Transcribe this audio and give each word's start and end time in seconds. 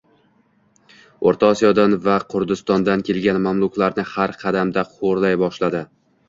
O‘rta 1.31 1.49
Osiyodan 1.55 1.93
va 2.07 2.15
Qurdistondan 2.35 3.03
kelgan 3.11 3.39
mamluklarni 3.49 4.07
har 4.15 4.35
qadamda 4.41 4.87
xo‘rlay 4.95 5.39
boshladi 5.45 5.85